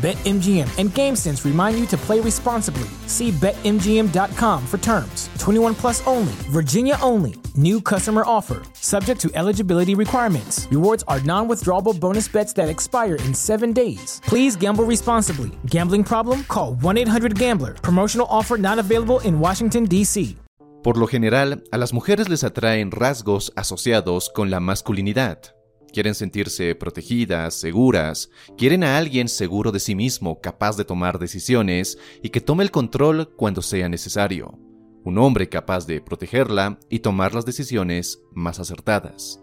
[0.00, 2.88] BetMGM and GameSense remind you to play responsibly.
[3.06, 5.28] See BetMGM.com for terms.
[5.38, 7.34] 21 plus only, Virginia only.
[7.54, 10.66] New customer offer, subject to eligibility requirements.
[10.70, 14.22] Rewards are non withdrawable bonus bets that expire in seven days.
[14.24, 15.50] Please gamble responsibly.
[15.66, 16.44] Gambling problem?
[16.44, 17.74] Call 1 800 Gambler.
[17.74, 20.36] Promotional offer not available in Washington, D.C.
[20.82, 25.54] Por lo general, a las mujeres les atraen rasgos asociados con la masculinidad.
[25.92, 31.98] Quieren sentirse protegidas, seguras, quieren a alguien seguro de sí mismo, capaz de tomar decisiones
[32.22, 34.58] y que tome el control cuando sea necesario.
[35.02, 39.42] Un hombre capaz de protegerla y tomar las decisiones más acertadas.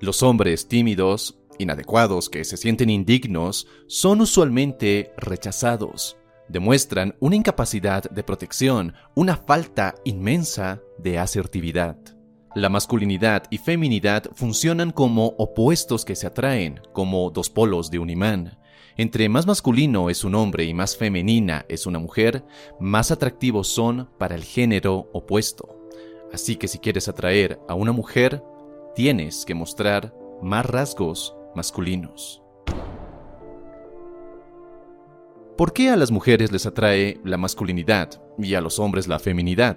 [0.00, 6.18] Los hombres tímidos, inadecuados, que se sienten indignos, son usualmente rechazados.
[6.48, 11.96] Demuestran una incapacidad de protección, una falta inmensa de asertividad.
[12.54, 18.08] La masculinidad y feminidad funcionan como opuestos que se atraen, como dos polos de un
[18.08, 18.58] imán.
[18.96, 22.44] Entre más masculino es un hombre y más femenina es una mujer,
[22.80, 25.78] más atractivos son para el género opuesto.
[26.32, 28.42] Así que si quieres atraer a una mujer,
[28.94, 32.42] tienes que mostrar más rasgos masculinos.
[35.56, 39.76] ¿Por qué a las mujeres les atrae la masculinidad y a los hombres la feminidad?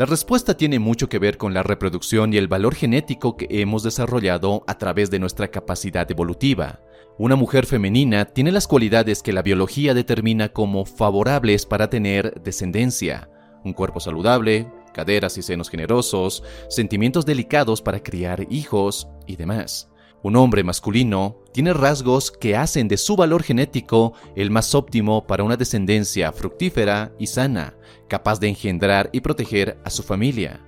[0.00, 3.82] La respuesta tiene mucho que ver con la reproducción y el valor genético que hemos
[3.82, 6.80] desarrollado a través de nuestra capacidad evolutiva.
[7.18, 13.28] Una mujer femenina tiene las cualidades que la biología determina como favorables para tener descendencia,
[13.62, 19.90] un cuerpo saludable, caderas y senos generosos, sentimientos delicados para criar hijos y demás.
[20.22, 25.44] Un hombre masculino tiene rasgos que hacen de su valor genético el más óptimo para
[25.44, 27.74] una descendencia fructífera y sana,
[28.06, 30.60] capaz de engendrar y proteger a su familia.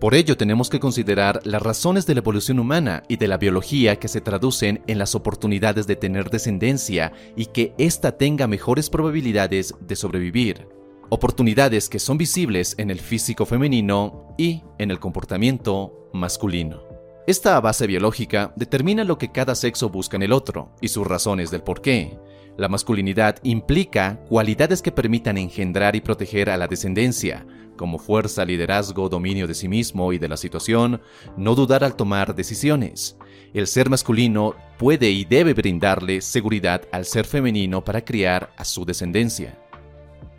[0.00, 3.96] Por ello tenemos que considerar las razones de la evolución humana y de la biología
[3.96, 9.72] que se traducen en las oportunidades de tener descendencia y que ésta tenga mejores probabilidades
[9.80, 10.66] de sobrevivir.
[11.10, 16.83] Oportunidades que son visibles en el físico femenino y en el comportamiento masculino.
[17.26, 21.50] Esta base biológica determina lo que cada sexo busca en el otro y sus razones
[21.50, 22.18] del por qué.
[22.58, 27.46] La masculinidad implica cualidades que permitan engendrar y proteger a la descendencia,
[27.78, 31.00] como fuerza, liderazgo, dominio de sí mismo y de la situación,
[31.38, 33.16] no dudar al tomar decisiones.
[33.54, 38.84] El ser masculino puede y debe brindarle seguridad al ser femenino para criar a su
[38.84, 39.63] descendencia.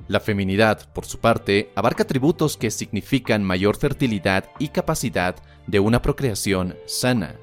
[0.07, 5.35] La feminidad, por su parte, abarca atributos que significan mayor fertilidad y capacidad
[5.65, 7.35] de una procreación sana.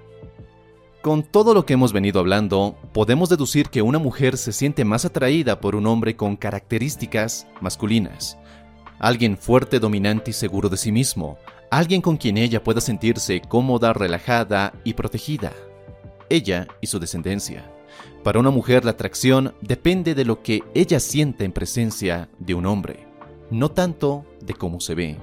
[1.03, 5.05] Con todo lo que hemos venido hablando, podemos deducir que una mujer se siente más
[5.05, 8.39] atraída por un hombre con características masculinas.
[9.01, 11.39] Alguien fuerte, dominante y seguro de sí mismo.
[11.73, 15.53] Alguien con quien ella pueda sentirse cómoda, relajada y protegida.
[16.29, 17.69] Ella y su descendencia.
[18.23, 22.67] Para una mujer la atracción depende de lo que ella sienta en presencia de un
[22.67, 23.09] hombre,
[23.51, 25.19] no tanto de cómo se ve.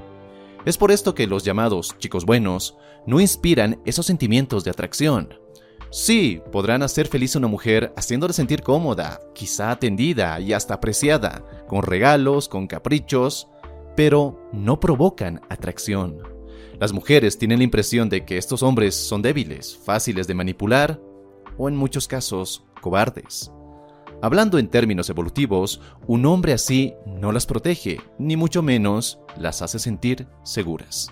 [0.65, 5.33] Es por esto que los llamados chicos buenos no inspiran esos sentimientos de atracción.
[5.91, 11.43] Sí, podrán hacer feliz a una mujer haciéndole sentir cómoda, quizá atendida y hasta apreciada,
[11.67, 13.47] con regalos, con caprichos,
[13.95, 16.21] pero no provocan atracción.
[16.79, 21.01] Las mujeres tienen la impresión de que estos hombres son débiles, fáciles de manipular
[21.57, 23.51] o en muchos casos cobardes.
[24.21, 29.79] Hablando en términos evolutivos, un hombre así no las protege, ni mucho menos las hace
[29.79, 31.11] sentir seguras.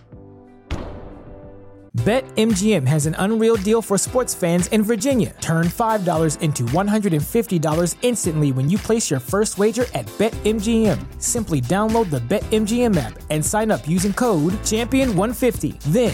[2.05, 5.33] BetMGM has an unreal deal for sports fans in Virginia.
[5.41, 10.99] Turn $5 into $150 instantly when you place your first wager at BetMGM.
[11.19, 15.79] Simply download the BetMGM app and sign up using code Champion150.
[15.91, 16.13] Then,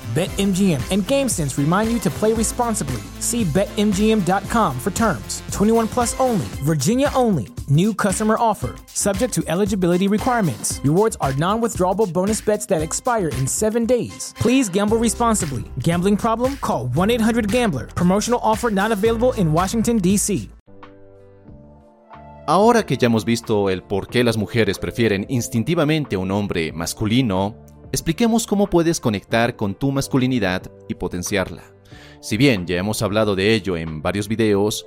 [0.11, 3.01] BetMGM and GameSense remind you to play responsibly.
[3.19, 5.41] See BetMGM.com for terms.
[5.53, 7.47] 21 plus only, Virginia only.
[7.69, 10.81] New customer offer, subject to eligibility requirements.
[10.83, 14.33] Rewards are non withdrawable bonus bets that expire in seven days.
[14.35, 15.63] Please gamble responsibly.
[15.79, 16.57] Gambling problem?
[16.57, 17.87] Call 1 800 Gambler.
[17.95, 20.49] Promotional offer not available in Washington, D.C.
[22.47, 27.55] Ahora que ya hemos visto el por qué las mujeres prefieren instintivamente un hombre masculino,
[27.91, 31.63] expliquemos cómo puedes conectar con tu masculinidad y potenciarla.
[32.21, 34.85] Si bien ya hemos hablado de ello en varios videos,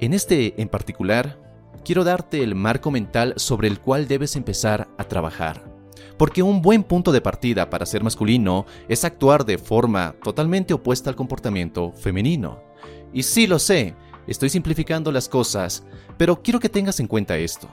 [0.00, 1.38] en este en particular,
[1.84, 5.70] quiero darte el marco mental sobre el cual debes empezar a trabajar.
[6.18, 11.08] Porque un buen punto de partida para ser masculino es actuar de forma totalmente opuesta
[11.08, 12.62] al comportamiento femenino.
[13.12, 13.94] Y sí lo sé,
[14.26, 15.84] estoy simplificando las cosas,
[16.16, 17.68] pero quiero que tengas en cuenta esto.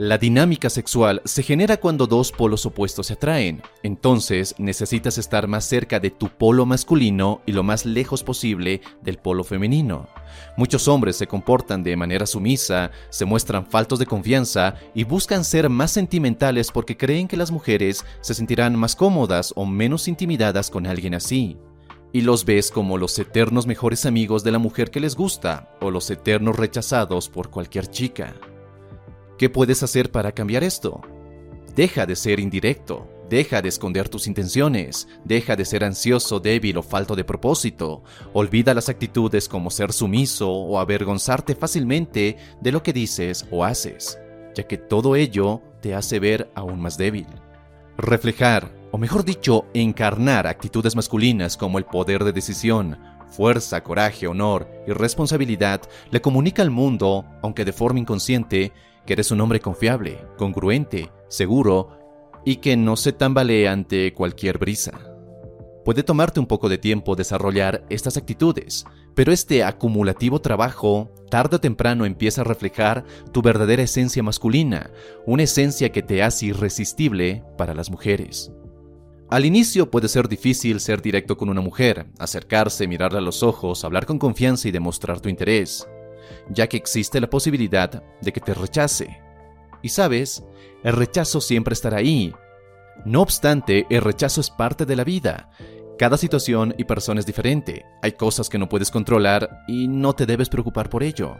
[0.00, 5.66] La dinámica sexual se genera cuando dos polos opuestos se atraen, entonces necesitas estar más
[5.66, 10.08] cerca de tu polo masculino y lo más lejos posible del polo femenino.
[10.56, 15.68] Muchos hombres se comportan de manera sumisa, se muestran faltos de confianza y buscan ser
[15.68, 20.86] más sentimentales porque creen que las mujeres se sentirán más cómodas o menos intimidadas con
[20.86, 21.58] alguien así
[22.10, 25.90] y los ves como los eternos mejores amigos de la mujer que les gusta o
[25.90, 28.34] los eternos rechazados por cualquier chica.
[29.40, 31.00] ¿Qué puedes hacer para cambiar esto?
[31.74, 36.82] Deja de ser indirecto, deja de esconder tus intenciones, deja de ser ansioso, débil o
[36.82, 38.02] falto de propósito,
[38.34, 44.18] olvida las actitudes como ser sumiso o avergonzarte fácilmente de lo que dices o haces,
[44.54, 47.26] ya que todo ello te hace ver aún más débil.
[47.96, 52.98] Reflejar, o mejor dicho, encarnar actitudes masculinas como el poder de decisión,
[53.30, 58.74] fuerza, coraje, honor y responsabilidad le comunica al mundo, aunque de forma inconsciente,
[59.06, 61.98] que eres un hombre confiable, congruente, seguro
[62.44, 64.98] y que no se tambalea ante cualquier brisa.
[65.84, 71.60] Puede tomarte un poco de tiempo desarrollar estas actitudes, pero este acumulativo trabajo tarde o
[71.60, 74.90] temprano empieza a reflejar tu verdadera esencia masculina,
[75.26, 78.52] una esencia que te hace irresistible para las mujeres.
[79.30, 83.84] Al inicio puede ser difícil ser directo con una mujer, acercarse, mirarla a los ojos,
[83.84, 85.88] hablar con confianza y demostrar tu interés
[86.48, 89.20] ya que existe la posibilidad de que te rechace.
[89.82, 90.44] Y sabes,
[90.82, 92.32] el rechazo siempre estará ahí.
[93.04, 95.50] No obstante, el rechazo es parte de la vida.
[95.98, 97.84] Cada situación y persona es diferente.
[98.02, 101.36] Hay cosas que no puedes controlar y no te debes preocupar por ello.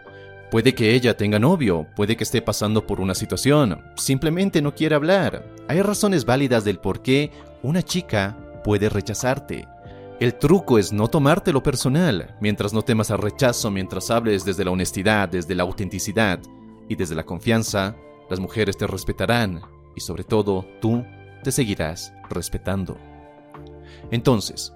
[0.51, 4.97] Puede que ella tenga novio, puede que esté pasando por una situación, simplemente no quiere
[4.97, 5.45] hablar.
[5.69, 7.31] Hay razones válidas del por qué
[7.63, 9.69] una chica puede rechazarte.
[10.21, 14.71] El truco es no tomártelo personal, mientras no temas al rechazo, mientras hables desde la
[14.71, 16.39] honestidad, desde la autenticidad
[16.91, 17.97] y desde la confianza,
[18.29, 19.63] las mujeres te respetarán
[19.97, 21.07] y sobre todo tú
[21.43, 22.99] te seguirás respetando.
[24.11, 24.75] Entonces,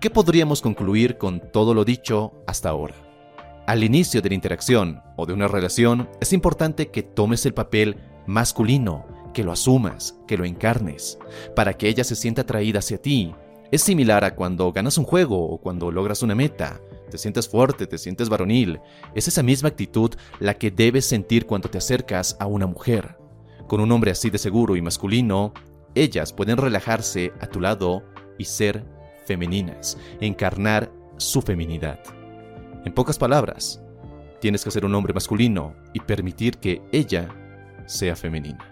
[0.00, 2.96] ¿qué podríamos concluir con todo lo dicho hasta ahora?
[3.68, 7.98] Al inicio de la interacción o de una relación es importante que tomes el papel
[8.26, 11.20] masculino, que lo asumas, que lo encarnes,
[11.54, 13.32] para que ella se sienta atraída hacia ti
[13.72, 16.78] es similar a cuando ganas un juego o cuando logras una meta.
[17.10, 18.80] Te sientes fuerte, te sientes varonil.
[19.14, 23.16] Es esa misma actitud la que debes sentir cuando te acercas a una mujer.
[23.66, 25.54] Con un hombre así de seguro y masculino,
[25.94, 28.02] ellas pueden relajarse a tu lado
[28.38, 28.84] y ser
[29.24, 31.98] femeninas, encarnar su feminidad.
[32.84, 33.82] En pocas palabras,
[34.40, 37.28] tienes que ser un hombre masculino y permitir que ella
[37.86, 38.71] sea femenina.